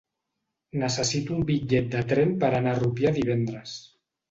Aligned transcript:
Necessito 0.83 1.35
un 1.35 1.43
bitllet 1.51 1.93
de 1.97 2.03
tren 2.15 2.33
per 2.47 2.51
anar 2.63 2.75
a 2.75 2.83
Rupià 2.83 3.15
divendres. 3.21 3.79